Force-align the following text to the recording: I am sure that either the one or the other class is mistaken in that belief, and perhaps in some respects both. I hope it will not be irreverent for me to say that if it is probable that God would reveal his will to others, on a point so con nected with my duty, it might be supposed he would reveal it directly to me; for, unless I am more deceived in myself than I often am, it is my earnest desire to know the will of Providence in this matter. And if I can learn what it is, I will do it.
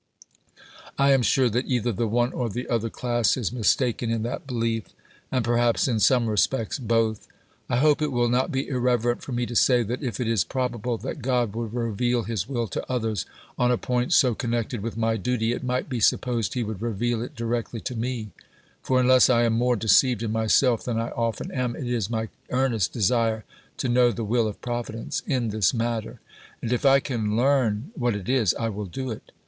I 0.97 1.11
am 1.11 1.21
sure 1.21 1.47
that 1.47 1.67
either 1.67 1.91
the 1.91 2.07
one 2.07 2.33
or 2.33 2.49
the 2.49 2.67
other 2.69 2.89
class 2.89 3.37
is 3.37 3.51
mistaken 3.51 4.09
in 4.09 4.23
that 4.23 4.47
belief, 4.47 4.85
and 5.31 5.45
perhaps 5.45 5.87
in 5.87 5.99
some 5.99 6.27
respects 6.27 6.79
both. 6.79 7.27
I 7.69 7.77
hope 7.77 8.01
it 8.01 8.11
will 8.11 8.27
not 8.27 8.51
be 8.51 8.67
irreverent 8.67 9.21
for 9.21 9.31
me 9.31 9.45
to 9.45 9.55
say 9.55 9.83
that 9.83 10.01
if 10.01 10.19
it 10.19 10.27
is 10.27 10.43
probable 10.43 10.97
that 10.97 11.21
God 11.21 11.53
would 11.53 11.75
reveal 11.75 12.23
his 12.23 12.49
will 12.49 12.67
to 12.69 12.91
others, 12.91 13.27
on 13.59 13.69
a 13.69 13.77
point 13.77 14.11
so 14.11 14.33
con 14.33 14.49
nected 14.49 14.79
with 14.81 14.97
my 14.97 15.17
duty, 15.17 15.53
it 15.53 15.63
might 15.63 15.87
be 15.87 15.99
supposed 15.99 16.55
he 16.55 16.63
would 16.63 16.81
reveal 16.81 17.21
it 17.21 17.35
directly 17.35 17.79
to 17.81 17.93
me; 17.95 18.31
for, 18.81 18.99
unless 18.99 19.29
I 19.29 19.43
am 19.43 19.53
more 19.53 19.75
deceived 19.75 20.23
in 20.23 20.31
myself 20.31 20.83
than 20.83 20.97
I 20.99 21.11
often 21.11 21.51
am, 21.51 21.75
it 21.75 21.85
is 21.85 22.09
my 22.09 22.29
earnest 22.49 22.91
desire 22.91 23.45
to 23.77 23.87
know 23.87 24.11
the 24.11 24.23
will 24.25 24.47
of 24.47 24.61
Providence 24.61 25.21
in 25.27 25.49
this 25.49 25.75
matter. 25.75 26.21
And 26.59 26.73
if 26.73 26.87
I 26.87 26.99
can 27.01 27.37
learn 27.37 27.91
what 27.95 28.15
it 28.15 28.27
is, 28.27 28.55
I 28.55 28.67
will 28.69 28.85
do 28.87 29.11
it. 29.11 29.31